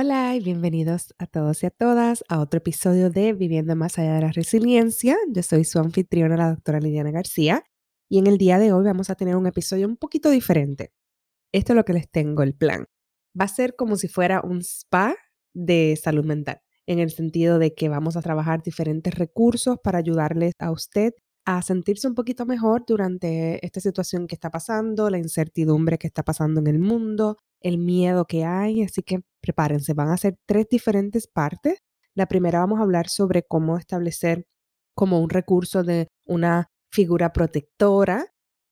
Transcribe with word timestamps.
Hola 0.00 0.36
y 0.36 0.40
bienvenidos 0.40 1.12
a 1.18 1.26
todos 1.26 1.64
y 1.64 1.66
a 1.66 1.70
todas 1.70 2.22
a 2.28 2.38
otro 2.38 2.58
episodio 2.58 3.10
de 3.10 3.32
Viviendo 3.32 3.74
más 3.74 3.98
allá 3.98 4.14
de 4.14 4.20
la 4.20 4.30
resiliencia. 4.30 5.16
Yo 5.28 5.42
soy 5.42 5.64
su 5.64 5.80
anfitriona, 5.80 6.36
la 6.36 6.50
doctora 6.50 6.78
Lidiana 6.78 7.10
García, 7.10 7.64
y 8.08 8.20
en 8.20 8.28
el 8.28 8.38
día 8.38 8.60
de 8.60 8.72
hoy 8.72 8.84
vamos 8.84 9.10
a 9.10 9.16
tener 9.16 9.34
un 9.34 9.48
episodio 9.48 9.88
un 9.88 9.96
poquito 9.96 10.30
diferente. 10.30 10.92
Esto 11.52 11.72
es 11.72 11.76
lo 11.76 11.84
que 11.84 11.94
les 11.94 12.08
tengo, 12.08 12.44
el 12.44 12.54
plan. 12.54 12.86
Va 13.36 13.46
a 13.46 13.48
ser 13.48 13.74
como 13.74 13.96
si 13.96 14.06
fuera 14.06 14.40
un 14.40 14.60
spa 14.60 15.16
de 15.52 15.98
salud 16.00 16.24
mental, 16.24 16.60
en 16.86 17.00
el 17.00 17.10
sentido 17.10 17.58
de 17.58 17.74
que 17.74 17.88
vamos 17.88 18.16
a 18.16 18.22
trabajar 18.22 18.62
diferentes 18.62 19.12
recursos 19.16 19.78
para 19.82 19.98
ayudarles 19.98 20.52
a 20.60 20.70
usted 20.70 21.12
a 21.44 21.60
sentirse 21.62 22.06
un 22.06 22.14
poquito 22.14 22.46
mejor 22.46 22.84
durante 22.86 23.66
esta 23.66 23.80
situación 23.80 24.28
que 24.28 24.36
está 24.36 24.50
pasando, 24.50 25.10
la 25.10 25.18
incertidumbre 25.18 25.98
que 25.98 26.06
está 26.06 26.22
pasando 26.22 26.60
en 26.60 26.68
el 26.68 26.78
mundo, 26.78 27.36
el 27.62 27.78
miedo 27.78 28.24
que 28.24 28.44
hay. 28.44 28.82
Así 28.82 29.02
que 29.02 29.20
prepárense, 29.40 29.94
van 29.94 30.08
a 30.08 30.16
ser 30.16 30.36
tres 30.46 30.66
diferentes 30.70 31.26
partes. 31.26 31.78
La 32.14 32.26
primera 32.26 32.60
vamos 32.60 32.80
a 32.80 32.82
hablar 32.82 33.08
sobre 33.08 33.42
cómo 33.42 33.78
establecer 33.78 34.44
como 34.94 35.20
un 35.20 35.30
recurso 35.30 35.84
de 35.84 36.08
una 36.26 36.66
figura 36.92 37.32
protectora. 37.32 38.26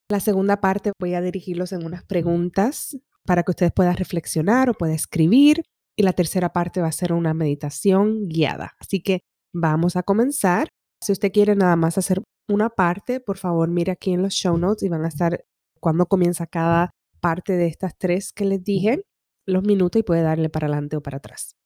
La 0.09 0.21
segunda 0.21 0.61
parte 0.61 0.93
voy 1.01 1.15
a 1.15 1.21
dirigirlos 1.21 1.73
en 1.73 1.85
unas 1.85 2.05
preguntas 2.05 2.97
para 3.25 3.43
que 3.43 3.53
ustedes 3.53 3.73
puedan 3.73 3.97
reflexionar 3.97 4.71
o 4.71 4.75
puedan 4.75 4.95
escribir. 4.95 5.63
Y 5.99 6.03
la 6.03 6.13
tercera 6.13 6.53
parte 6.53 6.81
va 6.81 6.89
a 6.89 6.93
ser 6.93 7.13
una 7.13 7.35
meditación 7.35 8.29
guiada. 8.29 8.73
Así 8.81 9.03
que 9.03 9.21
vamos 9.55 9.97
a 9.97 10.03
comenzar. 10.03 10.69
Si 11.03 11.13
usted 11.13 11.33
quiere 11.33 11.57
nada 11.57 11.77
más 11.77 11.99
hacer 11.99 12.23
una 12.49 12.69
parte, 12.69 13.21
por 13.21 13.39
favor, 13.39 13.71
mire 13.71 13.93
aquí 13.93 14.13
en 14.13 14.23
los 14.23 14.35
show 14.35 14.57
notes 14.57 14.83
y 14.83 14.89
van 14.89 15.05
a 15.05 15.09
estar 15.09 15.45
cuando 15.81 16.07
comienza 16.07 16.47
cada 16.47 16.91
parte 17.17 17.55
de 17.55 17.67
estas 17.67 17.97
tres 17.99 18.33
que 18.33 18.45
les 18.45 18.63
dije, 18.63 19.03
los 19.47 19.63
minutos 19.65 20.01
y 20.01 20.03
puede 20.03 20.23
darle 20.23 20.49
para 20.49 20.67
adelante 20.67 20.97
o 20.97 21.03
para 21.03 21.19
atrás. 21.19 21.57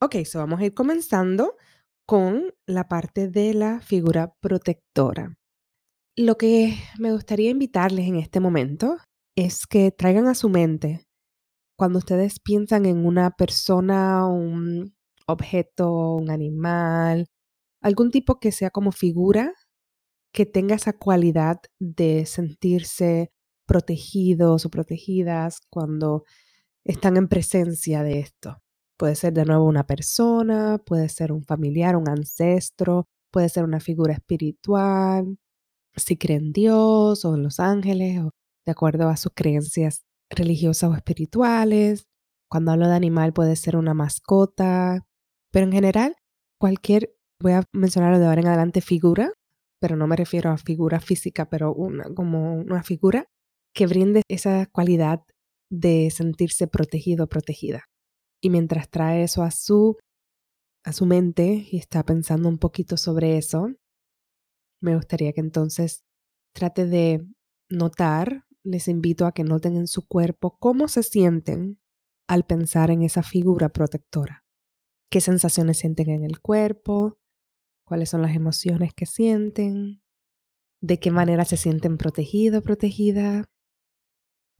Ok, 0.00 0.16
so 0.24 0.38
vamos 0.38 0.60
a 0.60 0.66
ir 0.66 0.74
comenzando 0.74 1.56
con 2.06 2.52
la 2.66 2.88
parte 2.88 3.28
de 3.28 3.54
la 3.54 3.80
figura 3.80 4.34
protectora. 4.40 5.36
Lo 6.16 6.36
que 6.36 6.74
me 6.98 7.12
gustaría 7.12 7.50
invitarles 7.50 8.06
en 8.06 8.16
este 8.16 8.40
momento 8.40 8.98
es 9.36 9.66
que 9.66 9.90
traigan 9.90 10.28
a 10.28 10.34
su 10.34 10.48
mente, 10.48 11.06
cuando 11.76 11.98
ustedes 11.98 12.40
piensan 12.40 12.86
en 12.86 13.04
una 13.04 13.30
persona, 13.30 14.26
un 14.26 14.94
objeto, 15.26 16.14
un 16.14 16.30
animal, 16.30 17.26
algún 17.82 18.10
tipo 18.10 18.38
que 18.40 18.52
sea 18.52 18.70
como 18.70 18.92
figura 18.92 19.52
que 20.32 20.46
tenga 20.46 20.74
esa 20.74 20.92
cualidad 20.92 21.58
de 21.80 22.26
sentirse 22.26 23.30
protegidos 23.66 24.64
o 24.66 24.70
protegidas 24.70 25.60
cuando 25.70 26.24
están 26.84 27.16
en 27.16 27.28
presencia 27.28 28.02
de 28.02 28.20
esto. 28.20 28.58
Puede 28.98 29.16
ser 29.16 29.32
de 29.34 29.44
nuevo 29.44 29.64
una 29.64 29.86
persona, 29.86 30.78
puede 30.84 31.08
ser 31.08 31.32
un 31.32 31.44
familiar, 31.44 31.96
un 31.96 32.08
ancestro, 32.08 33.06
puede 33.30 33.48
ser 33.48 33.64
una 33.64 33.80
figura 33.80 34.14
espiritual, 34.14 35.38
si 35.96 36.16
creen 36.16 36.46
en 36.46 36.52
Dios 36.52 37.24
o 37.24 37.34
en 37.34 37.42
los 37.42 37.60
ángeles 37.60 38.20
o 38.20 38.30
de 38.64 38.72
acuerdo 38.72 39.08
a 39.08 39.16
sus 39.16 39.32
creencias 39.34 40.04
religiosas 40.30 40.90
o 40.90 40.94
espirituales. 40.94 42.06
Cuando 42.48 42.72
hablo 42.72 42.88
de 42.88 42.94
animal 42.94 43.32
puede 43.32 43.56
ser 43.56 43.76
una 43.76 43.94
mascota, 43.94 45.06
pero 45.52 45.66
en 45.66 45.72
general 45.72 46.16
cualquier, 46.58 47.14
voy 47.40 47.52
a 47.52 47.64
mencionarlo 47.72 48.18
de 48.18 48.26
ahora 48.26 48.40
en 48.40 48.48
adelante, 48.48 48.80
figura 48.80 49.32
pero 49.80 49.96
no 49.96 50.06
me 50.06 50.16
refiero 50.16 50.50
a 50.50 50.58
figura 50.58 51.00
física, 51.00 51.48
pero 51.48 51.72
una, 51.72 52.04
como 52.14 52.54
una 52.54 52.82
figura 52.82 53.28
que 53.76 53.86
brinde 53.86 54.22
esa 54.28 54.66
cualidad 54.66 55.22
de 55.70 56.10
sentirse 56.10 56.66
protegido 56.66 57.28
protegida. 57.28 57.84
Y 58.42 58.50
mientras 58.50 58.88
trae 58.88 59.22
eso 59.22 59.42
a 59.42 59.50
su, 59.50 59.96
a 60.84 60.92
su 60.92 61.06
mente 61.06 61.66
y 61.70 61.76
está 61.78 62.04
pensando 62.04 62.48
un 62.48 62.58
poquito 62.58 62.96
sobre 62.96 63.36
eso, 63.36 63.68
me 64.82 64.96
gustaría 64.96 65.32
que 65.32 65.40
entonces 65.40 66.04
trate 66.54 66.86
de 66.86 67.24
notar, 67.70 68.44
les 68.64 68.88
invito 68.88 69.26
a 69.26 69.32
que 69.32 69.44
noten 69.44 69.76
en 69.76 69.86
su 69.86 70.06
cuerpo 70.06 70.56
cómo 70.58 70.88
se 70.88 71.02
sienten 71.02 71.78
al 72.28 72.44
pensar 72.46 72.90
en 72.90 73.02
esa 73.02 73.22
figura 73.22 73.68
protectora. 73.68 74.44
¿Qué 75.10 75.20
sensaciones 75.20 75.78
sienten 75.78 76.10
en 76.10 76.24
el 76.24 76.40
cuerpo? 76.40 77.18
cuáles 77.86 78.10
son 78.10 78.20
las 78.20 78.34
emociones 78.34 78.92
que 78.92 79.06
sienten, 79.06 80.02
de 80.82 80.98
qué 80.98 81.10
manera 81.10 81.44
se 81.44 81.56
sienten 81.56 81.96
protegidos, 81.96 82.62
protegida. 82.62 83.44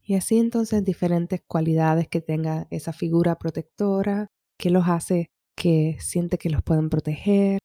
Y 0.09 0.15
así 0.15 0.39
entonces 0.39 0.85
diferentes 0.85 1.43
cualidades 1.49 2.07
que 2.07 2.21
tenga 2.21 2.69
esa 2.71 2.93
figura 2.93 3.37
protectora, 3.39 4.29
que 4.57 4.71
los 4.71 4.87
hace 4.87 5.27
que 5.57 5.97
siente 5.99 6.39
que 6.39 6.49
los 6.49 6.63
pueden 6.63 6.91
proteger. 6.91 7.59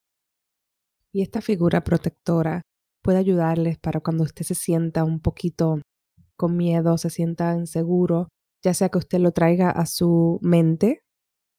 Y 1.13 1.22
esta 1.22 1.41
figura 1.41 1.84
protectora 1.84 2.63
puede 3.03 3.19
ayudarles 3.19 3.78
para 3.78 4.00
cuando 4.00 4.24
usted 4.24 4.44
se 4.44 4.56
sienta 4.56 5.03
un 5.03 5.19
poquito 5.19 5.81
con 6.35 6.57
miedo, 6.57 6.97
se 6.97 7.12
sienta 7.12 7.56
inseguro, 7.56 8.29
ya 8.63 8.73
sea 8.73 8.90
que 8.90 8.97
usted 8.97 9.19
lo 9.19 9.31
traiga 9.31 9.69
a 9.69 9.85
su 9.85 10.40
mente 10.41 11.02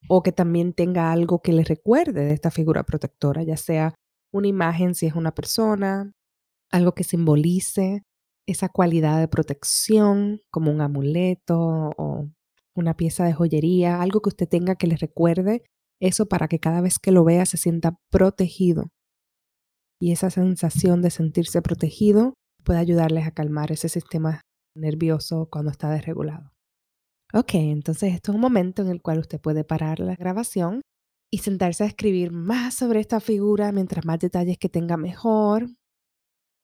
o 0.09 0.25
que 0.25 0.32
también 0.32 0.72
tenga 0.72 1.12
algo 1.12 1.43
que 1.43 1.53
le 1.53 1.62
recuerde 1.62 2.25
de 2.25 2.34
esta 2.34 2.50
figura 2.50 2.82
protectora, 2.82 3.44
ya 3.44 3.56
sea 3.56 3.94
una 4.32 4.49
imagen 4.49 4.97
si 4.97 5.06
es 5.06 5.14
una 5.14 5.32
persona, 5.32 6.10
algo 6.72 6.93
que 6.93 7.04
simbolice 7.04 8.03
esa 8.47 8.69
cualidad 8.69 9.20
de 9.20 9.28
protección, 9.28 10.41
como 10.50 10.70
un 10.70 10.80
amuleto 10.80 11.92
o 11.97 12.28
una 12.75 12.97
pieza 12.97 13.25
de 13.25 13.32
joyería, 13.32 14.00
algo 14.00 14.20
que 14.20 14.30
usted 14.30 14.48
tenga 14.48 14.76
que 14.76 14.86
le 14.86 14.97
recuerde 14.97 15.62
eso 16.00 16.26
para 16.26 16.48
que 16.48 16.58
cada 16.58 16.81
vez 16.81 16.98
que 16.98 17.12
lo 17.12 17.25
vea 17.25 17.47
se 17.47 17.56
sienta 17.56 17.97
protegido. 18.10 18.91
Y 20.00 20.10
esa 20.10 20.31
sensación 20.31 21.00
de 21.00 21.10
sentirse 21.10 21.62
protegido 21.62 22.34
puede 22.64 22.81
ayudarles 22.81 23.26
a 23.26 23.31
calmar 23.31 23.70
ese 23.70 23.88
sistema 23.88 24.41
nervioso 24.76 25.48
cuando 25.50 25.70
está 25.70 25.91
desregulado. 25.91 26.50
Ok, 27.32 27.54
entonces 27.54 28.14
esto 28.14 28.32
es 28.32 28.34
un 28.34 28.41
momento 28.41 28.82
en 28.82 28.88
el 28.88 29.00
cual 29.00 29.20
usted 29.20 29.41
puede 29.41 29.64
parar 29.64 30.00
la 30.00 30.16
grabación 30.16 30.81
y 31.31 31.38
sentarse 31.38 31.84
a 31.84 31.86
escribir 31.86 32.32
más 32.32 32.75
sobre 32.75 33.00
esta 33.00 33.20
figura, 33.20 33.72
mientras 33.72 34.04
más 34.04 34.19
detalles 34.19 34.58
que 34.58 34.69
tenga 34.69 34.97
mejor. 34.97 35.69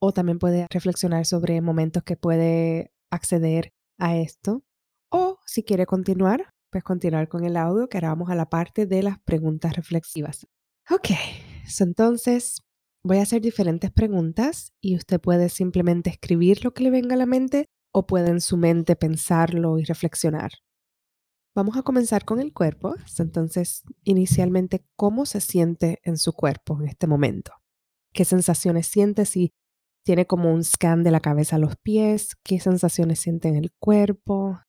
O 0.00 0.12
también 0.12 0.38
puede 0.38 0.66
reflexionar 0.70 1.26
sobre 1.26 1.60
momentos 1.60 2.02
que 2.02 2.16
puede 2.16 2.92
acceder 3.10 3.72
a 3.98 4.16
esto. 4.16 4.62
O 5.10 5.38
si 5.46 5.62
quiere 5.62 5.86
continuar, 5.86 6.54
pues 6.70 6.84
continuar 6.84 7.28
con 7.28 7.44
el 7.44 7.56
audio, 7.56 7.88
que 7.88 7.96
ahora 7.96 8.10
vamos 8.10 8.30
a 8.30 8.34
la 8.34 8.48
parte 8.48 8.86
de 8.86 9.02
las 9.02 9.18
preguntas 9.20 9.74
reflexivas. 9.74 10.46
Ok, 10.90 11.10
entonces 11.80 12.62
voy 13.02 13.18
a 13.18 13.22
hacer 13.22 13.40
diferentes 13.40 13.90
preguntas 13.90 14.72
y 14.80 14.96
usted 14.96 15.20
puede 15.20 15.48
simplemente 15.48 16.10
escribir 16.10 16.64
lo 16.64 16.72
que 16.72 16.84
le 16.84 16.90
venga 16.90 17.14
a 17.14 17.18
la 17.18 17.26
mente 17.26 17.66
o 17.92 18.06
puede 18.06 18.30
en 18.30 18.40
su 18.40 18.56
mente 18.56 18.96
pensarlo 18.96 19.78
y 19.78 19.84
reflexionar. 19.84 20.50
Vamos 21.54 21.76
a 21.76 21.82
comenzar 21.82 22.24
con 22.24 22.40
el 22.40 22.52
cuerpo. 22.52 22.94
Entonces, 23.18 23.82
inicialmente, 24.04 24.84
¿cómo 24.96 25.26
se 25.26 25.40
siente 25.40 25.98
en 26.04 26.16
su 26.16 26.32
cuerpo 26.32 26.78
en 26.80 26.88
este 26.88 27.06
momento? 27.06 27.52
¿Qué 28.12 28.24
sensaciones 28.24 28.86
siente? 28.86 29.24
Si 29.24 29.52
tiene 30.04 30.26
como 30.26 30.52
un 30.52 30.64
scan 30.64 31.02
de 31.02 31.10
la 31.10 31.20
cabeza 31.20 31.56
a 31.56 31.58
los 31.58 31.76
pies, 31.76 32.36
¿qué 32.44 32.60
sensaciones 32.60 33.20
siente 33.20 33.48
en 33.48 33.56
el 33.56 33.72
cuerpo? 33.78 34.60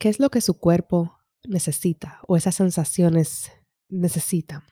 ¿Qué 0.00 0.08
es 0.08 0.20
lo 0.20 0.30
que 0.30 0.40
su 0.40 0.58
cuerpo 0.58 1.18
necesita 1.46 2.20
o 2.26 2.36
esas 2.36 2.54
sensaciones 2.54 3.52
necesitan? 3.90 4.62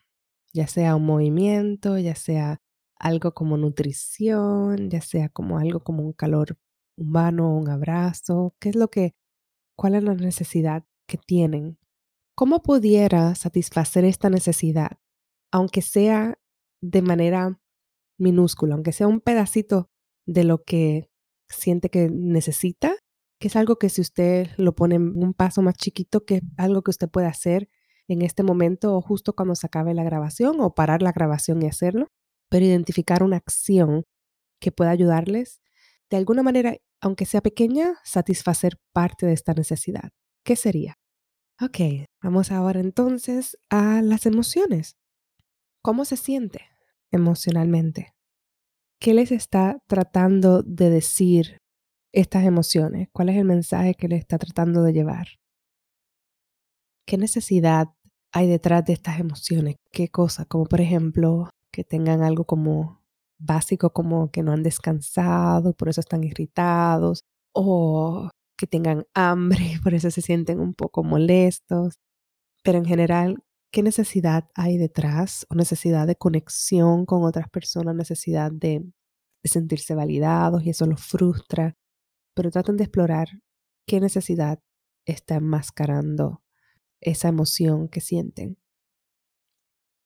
Ya 0.53 0.67
sea 0.67 0.97
un 0.97 1.05
movimiento, 1.05 1.99
ya 1.99 2.15
sea 2.15 2.59
algo 2.99 3.33
como 3.33 3.57
nutrición, 3.57 4.89
ya 4.89 5.01
sea 5.01 5.29
como 5.29 5.59
algo 5.59 5.81
como 5.81 6.03
un 6.03 6.13
calor 6.13 6.59
humano, 6.97 7.55
un 7.55 7.69
abrazo. 7.69 8.55
¿Qué 8.59 8.71
es 8.71 8.77
lo 8.77 8.89
que, 8.89 9.15
cuál 9.77 9.95
es 9.97 10.03
la 10.03 10.15
necesidad 10.15 10.85
que 11.07 11.19
tienen, 11.19 11.79
¿cómo 12.35 12.63
pudiera 12.63 13.35
satisfacer 13.35 14.05
esta 14.05 14.29
necesidad, 14.29 14.99
aunque 15.53 15.83
sea 15.83 16.39
de 16.83 17.03
manera 17.03 17.61
minúscula, 18.19 18.75
aunque 18.75 18.93
sea 18.93 19.09
un 19.09 19.21
pedacito 19.21 19.91
de 20.27 20.45
lo 20.45 20.65
que 20.65 21.09
siente 21.49 21.91
que 21.91 22.09
necesita, 22.11 22.95
que 23.39 23.49
es 23.49 23.57
algo 23.57 23.77
que 23.79 23.89
si 23.89 24.01
usted 24.01 24.49
lo 24.57 24.75
pone 24.75 24.97
un 24.99 25.35
paso 25.35 25.63
más 25.63 25.75
chiquito, 25.75 26.25
que 26.25 26.37
es 26.37 26.43
algo 26.57 26.83
que 26.83 26.91
usted 26.91 27.09
puede 27.09 27.27
hacer 27.27 27.69
en 28.09 28.23
este 28.23 28.43
momento 28.43 28.97
o 28.97 29.01
justo 29.01 29.35
cuando 29.35 29.55
se 29.55 29.67
acabe 29.67 29.95
la 29.95 30.05
grabación 30.05 30.61
o 30.61 30.75
parar 30.75 31.03
la 31.03 31.13
grabación 31.13 31.63
y 31.63 31.67
hacerlo, 31.67 32.09
pero 32.49 32.65
identificar 32.65 33.23
una 33.23 33.37
acción 33.37 34.05
que 34.61 34.73
pueda 34.73 34.91
ayudarles 34.91 35.61
de 36.09 36.17
alguna 36.17 36.43
manera, 36.43 36.77
aunque 37.01 37.27
sea 37.27 37.41
pequeña, 37.41 37.95
satisfacer 38.05 38.79
parte 38.93 39.27
de 39.27 39.33
esta 39.33 39.55
necesidad. 39.55 40.11
¿Qué 40.45 40.57
sería? 40.57 40.95
Ok, 41.61 42.07
vamos 42.23 42.53
ahora 42.53 42.81
entonces 42.81 43.59
a 43.71 44.03
las 44.03 44.27
emociones. 44.27 44.97
¿Cómo 45.83 46.05
se 46.05 46.17
siente 46.17 46.76
emocionalmente? 47.17 48.15
¿Qué 49.01 49.15
les 49.15 49.33
está 49.33 49.79
tratando 49.87 50.63
de 50.63 50.91
decir 50.91 51.59
estas 52.13 52.45
emociones? 52.45 53.09
¿Cuál 53.13 53.29
es 53.29 53.37
el 53.37 53.45
mensaje 53.45 53.95
que 53.95 54.09
le 54.09 54.17
está 54.17 54.39
tratando 54.39 54.83
de 54.83 54.93
llevar? 54.93 55.27
¿Qué 57.07 57.19
necesidad 57.19 57.89
hay 58.33 58.49
detrás 58.49 58.85
de 58.85 58.95
estas 58.95 59.21
emociones? 59.21 59.77
¿Qué 59.93 60.09
cosa? 60.09 60.45
Como 60.47 60.65
por 60.67 60.81
ejemplo, 60.81 61.51
que 61.73 61.85
tengan 61.85 62.23
algo 62.23 62.45
como 62.45 63.03
básico 63.39 63.91
como 63.91 64.31
que 64.31 64.43
no 64.43 64.53
han 64.53 64.63
descansado, 64.63 65.75
por 65.75 65.89
eso 65.89 66.01
están 66.01 66.25
irritados, 66.25 67.21
o 67.53 68.31
que 68.57 68.67
tengan 68.67 69.05
hambre, 69.15 69.59
por 69.85 69.95
eso 69.95 70.11
se 70.11 70.23
sienten 70.23 70.61
un 70.61 70.75
poco 70.75 71.05
molestos. 71.05 71.97
Pero 72.63 72.79
en 72.79 72.87
general, 72.87 73.45
¿qué 73.73 73.83
necesidad 73.83 74.49
hay 74.55 74.79
detrás? 74.79 75.47
¿O 75.51 75.55
necesidad 75.55 76.07
de 76.07 76.17
conexión 76.17 77.07
con 77.07 77.25
otras 77.25 77.49
personas? 77.49 77.95
¿Necesidad 77.95 78.51
de, 78.53 78.85
sentirse 79.45 79.95
validados 79.95 80.65
y 80.65 80.71
eso 80.71 80.87
los 80.87 81.01
frustra? 81.01 81.77
Pero 82.35 82.51
traten 82.51 82.77
de 82.77 82.85
explorar 82.85 83.29
qué 83.87 84.01
necesidad 84.01 84.61
está 85.07 85.37
enmascarando 85.37 86.43
esa 87.01 87.29
emoción 87.29 87.89
que 87.89 88.01
sienten. 88.01 88.59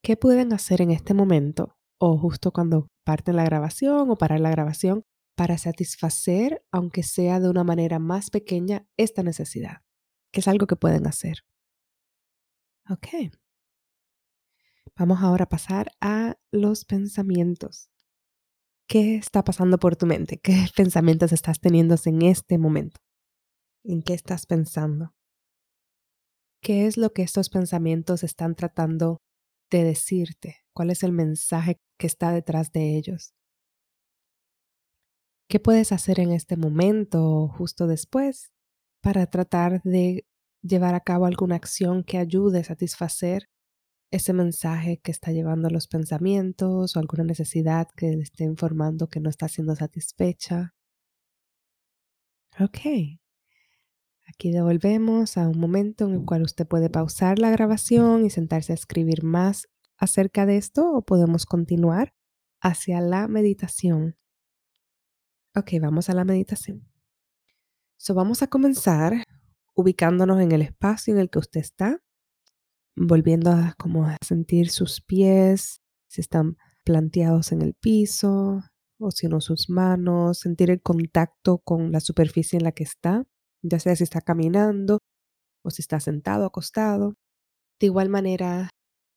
¿Qué 0.03 0.17
pueden 0.17 0.53
hacer 0.53 0.81
en 0.81 0.91
este 0.91 1.13
momento 1.13 1.77
o 1.99 2.17
justo 2.17 2.51
cuando 2.51 2.87
parten 3.03 3.35
la 3.35 3.43
grabación 3.43 4.09
o 4.09 4.17
parar 4.17 4.39
la 4.39 4.49
grabación 4.49 5.03
para 5.35 5.57
satisfacer, 5.57 6.63
aunque 6.71 7.03
sea 7.03 7.39
de 7.39 7.49
una 7.49 7.63
manera 7.63 7.99
más 7.99 8.29
pequeña, 8.29 8.85
esta 8.97 9.23
necesidad, 9.23 9.81
que 10.31 10.41
es 10.41 10.47
algo 10.47 10.67
que 10.67 10.75
pueden 10.75 11.07
hacer. 11.07 11.43
Ok. 12.89 13.40
Vamos 14.97 15.21
ahora 15.21 15.45
a 15.45 15.49
pasar 15.49 15.91
a 16.01 16.37
los 16.51 16.85
pensamientos. 16.85 17.89
¿Qué 18.87 19.15
está 19.15 19.43
pasando 19.43 19.79
por 19.79 19.95
tu 19.95 20.05
mente? 20.05 20.37
¿Qué 20.37 20.53
pensamientos 20.75 21.31
estás 21.31 21.59
teniendo 21.59 21.95
en 22.05 22.21
este 22.23 22.57
momento? 22.57 22.99
¿En 23.83 24.01
qué 24.03 24.13
estás 24.13 24.45
pensando? 24.45 25.13
¿Qué 26.61 26.85
es 26.85 26.97
lo 26.97 27.11
que 27.11 27.23
estos 27.23 27.49
pensamientos 27.49 28.23
están 28.23 28.53
tratando 28.55 29.21
de 29.71 29.83
decirte? 29.83 30.57
¿Cuál 30.75 30.91
es 30.91 31.03
el 31.03 31.11
mensaje 31.11 31.79
que 31.97 32.05
está 32.05 32.31
detrás 32.31 32.71
de 32.71 32.97
ellos? 32.97 33.33
¿Qué 35.49 35.59
puedes 35.59 35.91
hacer 35.91 36.19
en 36.19 36.31
este 36.31 36.55
momento 36.55 37.25
o 37.25 37.47
justo 37.47 37.87
después 37.87 38.51
para 39.01 39.25
tratar 39.25 39.81
de 39.83 40.25
llevar 40.61 40.95
a 40.95 41.01
cabo 41.01 41.25
alguna 41.25 41.55
acción 41.55 42.03
que 42.03 42.17
ayude 42.17 42.59
a 42.59 42.63
satisfacer 42.63 43.50
ese 44.11 44.33
mensaje 44.33 44.97
que 44.97 45.11
está 45.11 45.31
llevando 45.31 45.69
los 45.69 45.87
pensamientos 45.87 46.95
o 46.95 46.99
alguna 46.99 47.23
necesidad 47.23 47.87
que 47.95 48.11
le 48.11 48.23
esté 48.23 48.43
informando 48.43 49.09
que 49.09 49.21
no 49.21 49.29
está 49.29 49.47
siendo 49.47 49.75
satisfecha? 49.75 50.75
Ok. 52.59 53.19
Aquí 54.27 54.51
devolvemos 54.51 55.37
a 55.37 55.47
un 55.47 55.59
momento 55.59 56.05
en 56.05 56.13
el 56.13 56.25
cual 56.25 56.43
usted 56.43 56.67
puede 56.67 56.89
pausar 56.89 57.39
la 57.39 57.49
grabación 57.49 58.25
y 58.25 58.29
sentarse 58.29 58.73
a 58.73 58.75
escribir 58.75 59.23
más 59.23 59.67
acerca 59.97 60.45
de 60.45 60.57
esto 60.57 60.91
o 60.91 61.01
podemos 61.01 61.45
continuar 61.45 62.13
hacia 62.59 63.01
la 63.01 63.27
meditación. 63.27 64.17
Ok, 65.55 65.71
vamos 65.81 66.09
a 66.09 66.13
la 66.13 66.23
meditación. 66.23 66.87
So, 67.97 68.13
vamos 68.13 68.41
a 68.41 68.47
comenzar 68.47 69.25
ubicándonos 69.73 70.39
en 70.41 70.51
el 70.51 70.61
espacio 70.61 71.13
en 71.13 71.19
el 71.19 71.29
que 71.29 71.39
usted 71.39 71.59
está, 71.59 72.01
volviendo 73.07 73.51
a 73.51 73.73
como 73.77 74.05
a 74.05 74.17
sentir 74.23 74.69
sus 74.69 75.01
pies, 75.01 75.81
si 76.07 76.21
están 76.21 76.57
planteados 76.85 77.51
en 77.51 77.61
el 77.61 77.73
piso 77.73 78.61
o 78.99 79.11
si 79.11 79.27
no 79.27 79.41
sus 79.41 79.69
manos, 79.69 80.39
sentir 80.39 80.69
el 80.69 80.81
contacto 80.81 81.59
con 81.59 81.91
la 81.91 81.99
superficie 81.99 82.57
en 82.57 82.63
la 82.63 82.71
que 82.71 82.83
está, 82.83 83.23
ya 83.63 83.79
sea 83.79 83.95
si 83.95 84.03
está 84.03 84.21
caminando 84.21 84.99
o 85.63 85.71
si 85.71 85.81
está 85.81 85.99
sentado, 85.99 86.45
acostado. 86.45 87.15
De 87.79 87.87
igual 87.87 88.09
manera, 88.09 88.69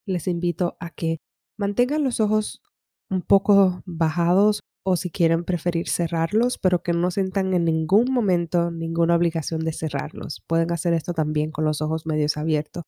les 0.06 0.26
invito 0.28 0.76
a 0.80 0.90
que 0.90 1.18
mantengan 1.58 2.04
los 2.04 2.20
ojos 2.20 2.62
un 3.10 3.22
poco 3.22 3.82
bajados 3.84 4.60
o 4.86 4.96
si 4.96 5.10
quieren 5.10 5.44
preferir 5.44 5.88
cerrarlos, 5.88 6.58
pero 6.58 6.82
que 6.82 6.92
no 6.92 7.10
sientan 7.10 7.52
en 7.54 7.64
ningún 7.64 8.12
momento 8.12 8.70
ninguna 8.70 9.16
obligación 9.16 9.60
de 9.60 9.72
cerrarlos. 9.72 10.42
Pueden 10.46 10.72
hacer 10.72 10.94
esto 10.94 11.12
también 11.14 11.50
con 11.50 11.64
los 11.64 11.82
ojos 11.82 12.06
medios 12.06 12.36
abiertos. 12.36 12.84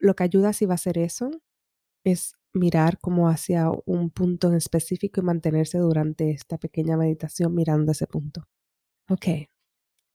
Lo 0.00 0.16
que 0.16 0.24
ayuda 0.24 0.52
si 0.52 0.66
va 0.66 0.72
a 0.72 0.74
hacer 0.74 0.98
eso 0.98 1.30
es 2.04 2.32
mirar 2.52 2.98
como 2.98 3.28
hacia 3.28 3.70
un 3.86 4.10
punto 4.10 4.48
en 4.48 4.54
específico 4.54 5.20
y 5.20 5.24
mantenerse 5.24 5.78
durante 5.78 6.30
esta 6.30 6.58
pequeña 6.58 6.96
meditación 6.96 7.54
mirando 7.54 7.92
ese 7.92 8.06
punto. 8.06 8.48
Ok, 9.08 9.26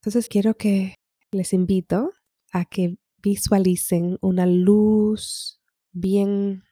entonces 0.01 0.27
quiero 0.27 0.57
que 0.57 0.95
les 1.31 1.53
invito 1.53 2.11
a 2.51 2.65
que 2.65 2.97
visualicen 3.21 4.17
una 4.21 4.45
luz 4.45 5.61
bien 5.91 6.63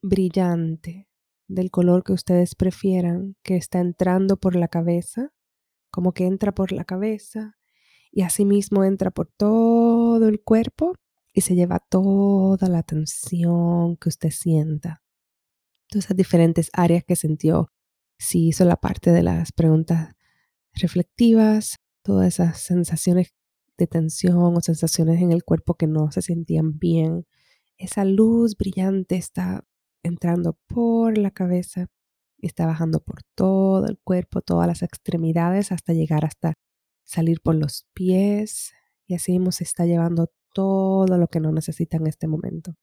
brillante 0.00 1.08
del 1.48 1.70
color 1.70 2.02
que 2.02 2.12
ustedes 2.12 2.54
prefieran, 2.54 3.36
que 3.42 3.56
está 3.56 3.80
entrando 3.80 4.36
por 4.36 4.56
la 4.56 4.68
cabeza, 4.68 5.32
como 5.90 6.12
que 6.12 6.26
entra 6.26 6.52
por 6.52 6.72
la 6.72 6.84
cabeza 6.84 7.56
y 8.10 8.22
asimismo 8.22 8.84
entra 8.84 9.10
por 9.10 9.28
todo 9.28 10.28
el 10.28 10.42
cuerpo 10.42 10.94
y 11.32 11.42
se 11.42 11.54
lleva 11.54 11.78
toda 11.78 12.68
la 12.68 12.82
tensión 12.82 13.96
que 13.96 14.08
usted 14.08 14.30
sienta. 14.30 15.02
Todas 15.88 16.06
esas 16.06 16.16
diferentes 16.16 16.70
áreas 16.72 17.04
que 17.04 17.16
sintió, 17.16 17.72
si 18.18 18.48
hizo 18.48 18.64
la 18.64 18.76
parte 18.76 19.12
de 19.12 19.22
las 19.22 19.52
preguntas 19.52 20.14
reflectivas, 20.74 21.76
todas 22.02 22.28
esas 22.28 22.60
sensaciones 22.60 23.34
de 23.78 23.86
tensión 23.86 24.56
o 24.56 24.60
sensaciones 24.60 25.20
en 25.22 25.32
el 25.32 25.44
cuerpo 25.44 25.74
que 25.74 25.86
no 25.86 26.10
se 26.12 26.22
sentían 26.22 26.78
bien. 26.78 27.26
Esa 27.78 28.04
luz 28.04 28.56
brillante 28.56 29.16
está 29.16 29.64
entrando 30.02 30.58
por 30.68 31.18
la 31.18 31.30
cabeza 31.30 31.88
está 32.46 32.66
bajando 32.66 33.00
por 33.00 33.22
todo 33.34 33.86
el 33.86 33.98
cuerpo, 33.98 34.42
todas 34.42 34.66
las 34.66 34.82
extremidades 34.82 35.72
hasta 35.72 35.92
llegar 35.92 36.24
hasta 36.24 36.54
salir 37.04 37.40
por 37.40 37.54
los 37.54 37.86
pies 37.94 38.72
y 39.06 39.14
así 39.14 39.32
mismo 39.32 39.52
se 39.52 39.64
está 39.64 39.86
llevando 39.86 40.30
todo 40.52 41.18
lo 41.18 41.28
que 41.28 41.40
no 41.40 41.52
necesitan 41.52 42.02
en 42.02 42.08
este 42.08 42.26
momento. 42.26 42.74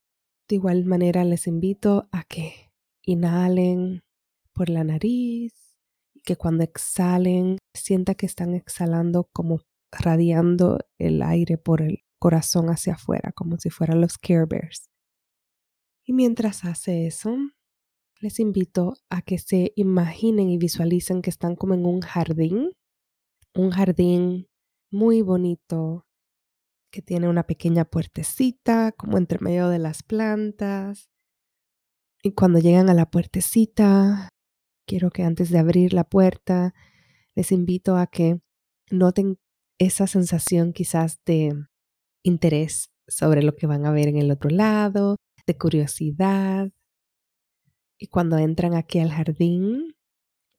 De 0.48 0.56
igual 0.56 0.84
manera 0.84 1.24
les 1.24 1.46
invito 1.46 2.08
a 2.12 2.24
que 2.24 2.72
inhalen 3.02 4.02
por 4.52 4.68
la 4.68 4.84
nariz 4.84 5.52
y 6.14 6.20
que 6.20 6.36
cuando 6.36 6.64
exhalen 6.64 7.58
sienta 7.74 8.14
que 8.14 8.26
están 8.26 8.54
exhalando 8.54 9.28
como 9.32 9.60
radiando 9.92 10.78
el 10.98 11.22
aire 11.22 11.58
por 11.58 11.82
el 11.82 12.04
corazón 12.18 12.68
hacia 12.68 12.94
afuera, 12.94 13.32
como 13.32 13.56
si 13.58 13.70
fueran 13.70 14.00
los 14.00 14.18
Care 14.18 14.46
Bears. 14.46 14.90
Y 16.04 16.12
mientras 16.12 16.64
hace 16.64 17.06
eso, 17.06 17.36
les 18.20 18.38
invito 18.38 18.94
a 19.08 19.22
que 19.22 19.38
se 19.38 19.72
imaginen 19.76 20.50
y 20.50 20.58
visualicen 20.58 21.22
que 21.22 21.30
están 21.30 21.56
como 21.56 21.74
en 21.74 21.86
un 21.86 22.00
jardín, 22.00 22.72
un 23.54 23.70
jardín 23.70 24.48
muy 24.90 25.22
bonito 25.22 26.04
que 26.90 27.02
tiene 27.02 27.28
una 27.28 27.44
pequeña 27.44 27.84
puertecita 27.84 28.92
como 28.92 29.18
entre 29.18 29.38
medio 29.40 29.68
de 29.68 29.78
las 29.78 30.02
plantas. 30.02 31.10
Y 32.22 32.32
cuando 32.32 32.58
llegan 32.58 32.90
a 32.90 32.94
la 32.94 33.10
puertecita, 33.10 34.28
quiero 34.86 35.10
que 35.10 35.22
antes 35.22 35.50
de 35.50 35.58
abrir 35.58 35.92
la 35.92 36.04
puerta, 36.04 36.74
les 37.34 37.52
invito 37.52 37.96
a 37.96 38.06
que 38.06 38.40
noten 38.90 39.38
esa 39.78 40.06
sensación 40.06 40.72
quizás 40.72 41.20
de 41.24 41.54
interés 42.22 42.90
sobre 43.08 43.42
lo 43.42 43.56
que 43.56 43.66
van 43.66 43.86
a 43.86 43.92
ver 43.92 44.08
en 44.08 44.18
el 44.18 44.30
otro 44.30 44.50
lado, 44.50 45.16
de 45.46 45.56
curiosidad. 45.56 46.70
Y 47.98 48.08
cuando 48.08 48.38
entran 48.38 48.74
aquí 48.74 48.98
al 48.98 49.10
jardín, 49.10 49.94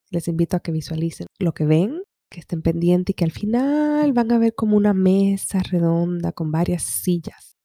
les 0.09 0.27
invito 0.27 0.57
a 0.57 0.59
que 0.59 0.71
visualicen 0.71 1.27
lo 1.39 1.53
que 1.53 1.65
ven, 1.65 2.03
que 2.31 2.39
estén 2.39 2.61
pendientes 2.61 3.11
y 3.11 3.13
que 3.13 3.25
al 3.25 3.31
final 3.31 4.13
van 4.13 4.31
a 4.31 4.39
ver 4.39 4.55
como 4.55 4.77
una 4.77 4.93
mesa 4.93 5.59
redonda 5.59 6.31
con 6.31 6.49
varias 6.49 6.81
sillas. 6.81 7.57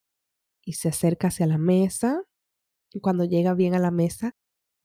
Y 0.63 0.73
se 0.73 0.89
acerca 0.89 1.29
hacia 1.29 1.47
la 1.47 1.57
mesa. 1.57 2.25
Y 2.93 3.01
cuando 3.01 3.25
llega 3.25 3.55
bien 3.55 3.75
a 3.75 3.79
la 3.79 3.93
mesa, 3.93 4.33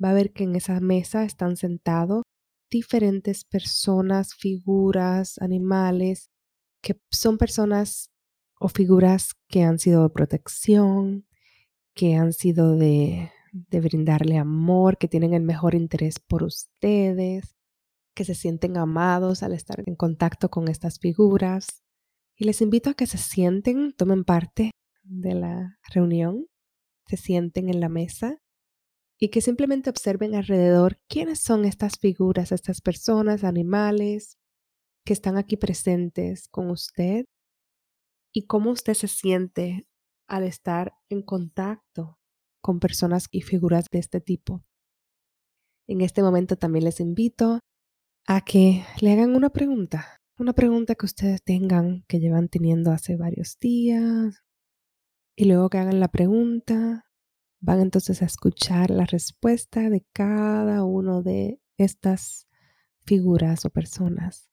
va 0.01 0.11
a 0.11 0.13
ver 0.13 0.33
que 0.33 0.43
en 0.43 0.55
esa 0.55 0.79
mesa 0.79 1.23
están 1.23 1.57
sentados 1.57 2.21
diferentes 2.69 3.43
personas, 3.43 4.35
figuras, 4.35 5.39
animales, 5.39 6.29
que 6.81 7.01
son 7.09 7.39
personas 7.39 8.11
o 8.59 8.69
figuras 8.69 9.31
que 9.47 9.63
han 9.63 9.79
sido 9.79 10.03
de 10.03 10.09
protección, 10.11 11.25
que 11.95 12.15
han 12.15 12.33
sido 12.33 12.75
de, 12.75 13.31
de 13.51 13.81
brindarle 13.81 14.37
amor, 14.37 14.99
que 14.99 15.07
tienen 15.07 15.33
el 15.33 15.41
mejor 15.41 15.73
interés 15.73 16.19
por 16.19 16.43
ustedes, 16.43 17.55
que 18.15 18.25
se 18.25 18.35
sienten 18.35 18.77
amados 18.77 19.43
al 19.43 19.53
estar 19.53 19.83
en 19.85 19.95
contacto 19.95 20.49
con 20.49 20.67
estas 20.67 20.99
figuras. 20.99 21.83
Y 22.35 22.45
les 22.45 22.61
invito 22.61 22.89
a 22.89 22.93
que 22.93 23.07
se 23.07 23.17
sienten, 23.17 23.93
tomen 23.93 24.23
parte 24.23 24.71
de 25.03 25.35
la 25.35 25.77
reunión, 25.93 26.47
se 27.07 27.17
sienten 27.17 27.69
en 27.69 27.79
la 27.79 27.89
mesa 27.89 28.37
y 29.19 29.29
que 29.29 29.41
simplemente 29.41 29.89
observen 29.89 30.33
alrededor 30.33 30.99
quiénes 31.07 31.41
son 31.41 31.65
estas 31.65 31.99
figuras, 31.99 32.51
estas 32.51 32.81
personas, 32.81 33.43
animales 33.43 34.37
que 35.05 35.13
están 35.13 35.37
aquí 35.37 35.57
presentes 35.57 36.47
con 36.49 36.69
usted 36.71 37.25
y 38.33 38.45
cómo 38.47 38.71
usted 38.71 38.93
se 38.93 39.07
siente 39.07 39.87
al 40.27 40.43
estar 40.43 40.93
en 41.09 41.21
contacto 41.21 42.17
con 42.61 42.79
personas 42.79 43.27
y 43.31 43.41
figuras 43.41 43.85
de 43.91 43.99
este 43.99 44.21
tipo. 44.21 44.63
En 45.87 46.01
este 46.01 46.23
momento 46.23 46.55
también 46.55 46.85
les 46.85 46.99
invito 46.99 47.59
a 48.27 48.41
que 48.41 48.83
le 49.01 49.11
hagan 49.11 49.35
una 49.35 49.49
pregunta, 49.49 50.21
una 50.37 50.53
pregunta 50.53 50.95
que 50.95 51.05
ustedes 51.05 51.43
tengan, 51.43 52.03
que 52.07 52.19
llevan 52.19 52.49
teniendo 52.49 52.91
hace 52.91 53.15
varios 53.15 53.57
días, 53.59 54.43
y 55.35 55.45
luego 55.45 55.69
que 55.69 55.77
hagan 55.77 55.99
la 55.99 56.09
pregunta, 56.09 57.05
van 57.59 57.79
entonces 57.79 58.21
a 58.21 58.25
escuchar 58.25 58.89
la 58.89 59.05
respuesta 59.05 59.89
de 59.89 60.05
cada 60.13 60.83
uno 60.83 61.21
de 61.21 61.59
estas 61.77 62.47
figuras 63.05 63.65
o 63.65 63.69
personas. 63.69 64.49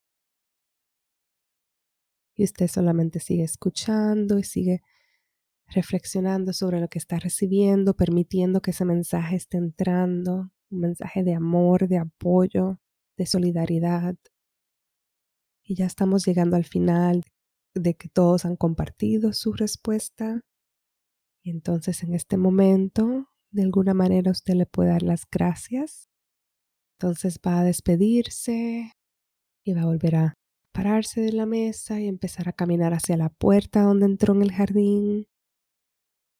Y 2.34 2.44
usted 2.44 2.68
solamente 2.68 3.18
sigue 3.18 3.42
escuchando 3.42 4.38
y 4.38 4.44
sigue 4.44 4.82
reflexionando 5.66 6.52
sobre 6.52 6.80
lo 6.80 6.88
que 6.88 6.98
está 6.98 7.18
recibiendo, 7.18 7.94
permitiendo 7.94 8.60
que 8.62 8.70
ese 8.70 8.84
mensaje 8.84 9.36
esté 9.36 9.58
entrando, 9.58 10.50
un 10.70 10.80
mensaje 10.80 11.24
de 11.24 11.34
amor, 11.34 11.88
de 11.88 11.98
apoyo, 11.98 12.78
de 13.18 13.26
solidaridad. 13.26 14.16
Y 15.62 15.74
ya 15.74 15.84
estamos 15.84 16.24
llegando 16.24 16.56
al 16.56 16.64
final 16.64 17.24
de 17.74 17.94
que 17.94 18.08
todos 18.08 18.46
han 18.46 18.56
compartido 18.56 19.34
su 19.34 19.52
respuesta. 19.52 20.40
Y 21.44 21.50
entonces 21.50 22.02
en 22.02 22.14
este 22.14 22.38
momento, 22.38 23.28
de 23.50 23.62
alguna 23.62 23.92
manera 23.92 24.30
usted 24.30 24.54
le 24.54 24.66
puede 24.66 24.90
dar 24.90 25.02
las 25.02 25.24
gracias. 25.30 26.08
Entonces 26.98 27.38
va 27.46 27.60
a 27.60 27.64
despedirse 27.64 28.92
y 29.64 29.74
va 29.74 29.82
a 29.82 29.86
volver 29.86 30.16
a 30.16 30.34
pararse 30.72 31.20
de 31.20 31.32
la 31.32 31.44
mesa 31.44 32.00
y 32.00 32.06
empezar 32.08 32.48
a 32.48 32.52
caminar 32.52 32.94
hacia 32.94 33.16
la 33.16 33.28
puerta 33.28 33.82
donde 33.82 34.06
entró 34.06 34.34
en 34.34 34.42
el 34.42 34.52
jardín. 34.52 35.26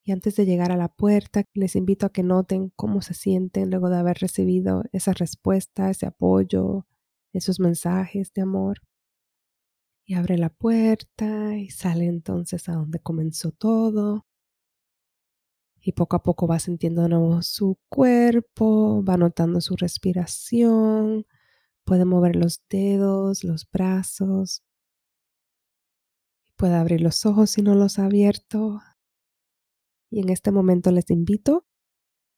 Y 0.03 0.13
antes 0.13 0.37
de 0.37 0.47
llegar 0.47 0.73
a 0.73 0.77
la 0.77 0.89
puerta, 0.89 1.45
les 1.53 1.77
invito 1.77 2.07
a 2.07 2.13
que 2.13 2.23
noten 2.23 2.71
cómo 2.77 3.03
se 3.03 3.15
sienten 3.15 3.71
luego 3.71 3.91
de 3.91 3.99
haber 3.99 4.19
recibido 4.19 4.85
esa 4.93 5.13
respuesta, 5.13 5.91
ese 5.91 6.07
apoyo, 6.07 6.87
esos 7.33 7.61
mensajes 7.61 8.33
de 8.33 8.43
amor. 8.43 8.81
Y 10.05 10.15
abre 10.15 10.39
la 10.39 10.49
puerta 10.49 11.57
y 11.57 11.69
sale 11.71 12.07
entonces 12.07 12.69
a 12.69 12.73
donde 12.73 12.99
comenzó 13.01 13.53
todo. 13.53 14.27
Y 15.81 15.93
poco 15.93 16.17
a 16.17 16.23
poco 16.23 16.47
va 16.47 16.59
sintiendo 16.59 17.03
de 17.03 17.11
nuevo 17.11 17.43
su 17.43 17.79
cuerpo, 17.89 19.05
va 19.05 19.17
notando 19.17 19.61
su 19.61 19.77
respiración, 19.77 21.27
puede 21.85 22.05
mover 22.05 22.37
los 22.37 22.63
dedos, 22.69 23.45
los 23.45 23.71
brazos. 23.71 24.63
Puede 26.57 26.75
abrir 26.75 27.01
los 27.01 27.25
ojos 27.25 27.51
si 27.51 27.63
no 27.63 27.75
los 27.75 27.99
ha 27.99 28.07
abierto 28.07 28.81
y 30.11 30.21
en 30.21 30.29
este 30.29 30.53
momento 30.53 30.91
les 30.91 31.11
invito 31.11 31.67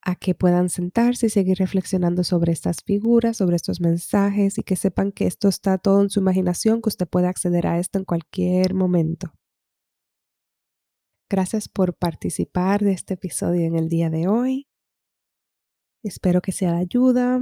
a 0.03 0.17
que 0.17 0.35
puedan 0.35 0.71
sentarse 0.71 1.27
y 1.27 1.31
seguir 1.31 1.59
reflexionando 1.59 2.25
sobre 2.25 2.53
estas 2.53 2.83
figuras, 2.85 3.37
sobre 3.37 3.57
estos 3.57 3.81
mensajes 3.81 4.59
y 4.59 4.63
que 4.63 4.77
sepan 4.77 5.13
que 5.13 5.27
esto 5.27 5.49
está 5.49 5.79
todo 5.79 6.01
en 6.01 6.11
su 6.11 6.21
imaginación, 6.21 6.81
que 6.81 6.89
usted 6.89 7.07
puede 7.07 7.27
acceder 7.27 7.67
a 7.67 7.79
esto 7.79 7.99
en 7.99 8.05
cualquier 8.05 8.75
momento. 8.75 9.33
Gracias 11.29 11.69
por 11.69 11.95
participar 11.95 12.83
de 12.83 12.93
este 12.93 13.15
episodio 13.15 13.67
en 13.67 13.77
el 13.77 13.89
día 13.89 14.11
de 14.11 14.27
hoy. 14.27 14.67
Espero 16.03 16.41
que 16.41 16.53
sea 16.53 16.73
de 16.73 16.81
ayuda. 16.81 17.41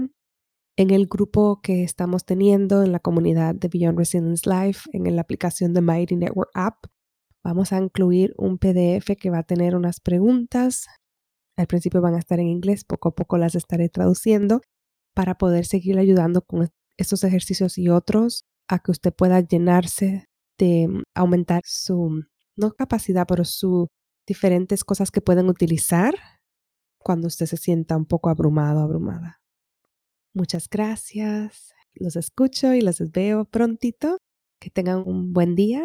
En 0.77 0.91
el 0.91 1.07
grupo 1.07 1.61
que 1.63 1.83
estamos 1.85 2.25
teniendo 2.25 2.83
en 2.83 2.93
la 2.93 3.01
comunidad 3.01 3.55
de 3.55 3.69
Beyond 3.69 3.99
Resilience 3.99 4.49
Life, 4.49 4.89
en 4.93 5.17
la 5.17 5.23
aplicación 5.23 5.75
de 5.75 5.81
Mighty 5.81 6.17
Network 6.17 6.51
App, 6.55 6.85
Vamos 7.45 7.73
a 7.73 7.78
incluir 7.78 8.35
un 8.37 8.59
PDF 8.59 9.16
que 9.18 9.30
va 9.30 9.38
a 9.38 9.42
tener 9.42 9.75
unas 9.75 10.00
preguntas. 10.00 10.87
Al 11.57 11.66
principio 11.66 12.00
van 12.00 12.14
a 12.14 12.18
estar 12.18 12.40
en 12.40 12.49
inglés, 12.49 12.85
poco 12.85 13.11
a 13.11 13.14
poco 13.14 13.38
las 13.38 13.54
estaré 13.54 13.88
traduciendo 13.88 14.61
para 15.14 15.37
poder 15.37 15.66
seguir 15.66 15.99
ayudando 15.99 16.42
con 16.42 16.68
estos 16.97 17.25
ejercicios 17.25 17.78
y 17.78 17.88
otros 17.88 18.45
a 18.68 18.78
que 18.80 18.90
usted 18.90 19.12
pueda 19.12 19.40
llenarse 19.40 20.26
de 20.59 20.88
mm, 20.88 21.02
aumentar 21.14 21.62
su, 21.64 22.25
no 22.57 22.73
capacidad, 22.73 23.26
pero 23.26 23.45
sus 23.45 23.87
diferentes 24.26 24.85
cosas 24.85 25.11
que 25.11 25.21
pueden 25.21 25.49
utilizar 25.49 26.14
cuando 26.99 27.28
usted 27.28 27.47
se 27.47 27.57
sienta 27.57 27.97
un 27.97 28.04
poco 28.04 28.28
abrumado, 28.28 28.80
abrumada. 28.80 29.40
Muchas 30.35 30.68
gracias. 30.68 31.73
Los 31.95 32.16
escucho 32.16 32.75
y 32.75 32.80
los 32.80 32.99
veo 33.11 33.45
prontito. 33.45 34.18
Que 34.61 34.71
tengan 34.71 35.04
un 35.07 35.33
buen 35.33 35.54
día 35.54 35.85